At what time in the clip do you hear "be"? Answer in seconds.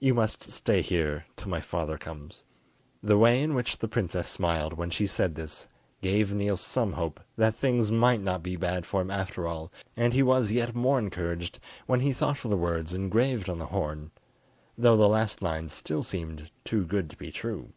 8.42-8.56, 17.18-17.30